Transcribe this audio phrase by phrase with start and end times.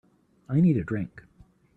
[0.49, 1.25] I need a drink.